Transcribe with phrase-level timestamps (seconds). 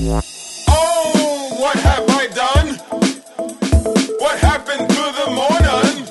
[0.00, 2.75] Oh, what have I done?
[4.19, 6.07] What happened to the morning?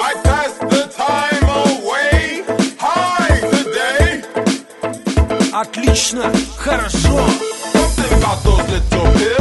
[0.00, 2.44] I passed the time away.
[2.78, 4.22] Hi, today.
[5.52, 7.28] Отлично, хорошо.
[7.72, 9.36] Something about those little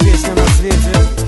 [0.00, 1.19] песня на свете.